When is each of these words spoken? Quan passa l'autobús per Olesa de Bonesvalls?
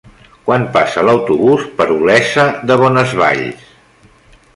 Quan 0.45 0.63
passa 0.77 1.03
l'autobús 1.09 1.67
per 1.81 1.87
Olesa 1.97 2.47
de 2.71 2.79
Bonesvalls? 2.85 3.69